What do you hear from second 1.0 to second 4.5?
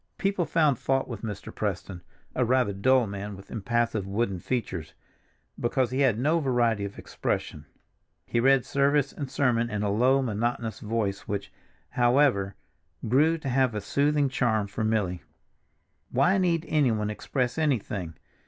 with Mr. Preston—a rather dull man with impassive wooden